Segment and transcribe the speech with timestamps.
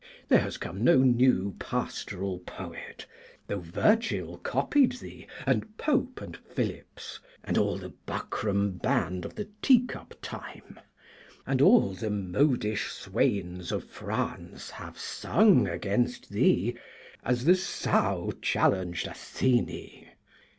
[0.29, 3.05] There has come no new pastoral poet,
[3.45, 9.47] though Virgil copied thee, and Pope, and Phillips, and all the buckram band of the
[9.61, 10.79] teacup time;
[11.45, 16.75] and all the modish swains of France have sung against thee,
[17.23, 20.07] as the son challenged Athene.